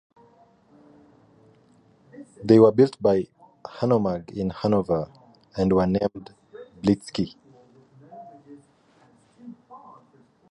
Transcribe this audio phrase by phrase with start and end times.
[2.43, 3.27] They were built by
[3.65, 5.11] Hanomag in Hannover
[5.55, 6.33] and were nicknamed
[6.81, 7.35] "Bliksti".